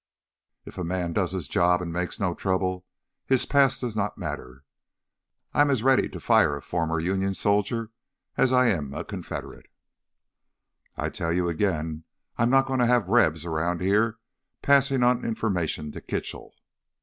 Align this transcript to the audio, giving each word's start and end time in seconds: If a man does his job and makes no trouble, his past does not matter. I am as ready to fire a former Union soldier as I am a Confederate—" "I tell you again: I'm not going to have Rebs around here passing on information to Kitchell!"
If 0.65 0.79
a 0.79 0.83
man 0.83 1.13
does 1.13 1.31
his 1.31 1.47
job 1.47 1.79
and 1.79 1.93
makes 1.93 2.19
no 2.19 2.33
trouble, 2.33 2.87
his 3.27 3.45
past 3.45 3.81
does 3.81 3.95
not 3.95 4.17
matter. 4.17 4.63
I 5.53 5.61
am 5.61 5.69
as 5.69 5.83
ready 5.83 6.09
to 6.09 6.19
fire 6.19 6.57
a 6.57 6.61
former 6.63 6.99
Union 6.99 7.35
soldier 7.35 7.91
as 8.35 8.51
I 8.51 8.69
am 8.69 8.95
a 8.95 9.05
Confederate—" 9.05 9.69
"I 10.97 11.09
tell 11.09 11.31
you 11.31 11.49
again: 11.49 12.05
I'm 12.35 12.49
not 12.49 12.65
going 12.65 12.79
to 12.79 12.87
have 12.89 13.09
Rebs 13.09 13.45
around 13.45 13.81
here 13.81 14.17
passing 14.63 15.03
on 15.03 15.23
information 15.23 15.91
to 15.91 16.01
Kitchell!" 16.01 16.55